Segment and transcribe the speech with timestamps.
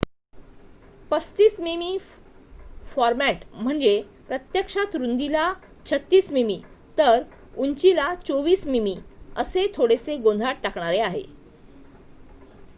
[1.11, 1.97] ३५ मिमी
[2.95, 3.91] फॉरमॅट म्हणजे
[4.27, 5.43] प्रत्यक्षात रुंदीला
[5.85, 6.59] ३६ मिमी
[6.97, 7.21] तर
[7.57, 8.95] उंचीला २४ मिमी
[9.35, 11.23] असे थोडेसे गोंधळात टाकणारे आहे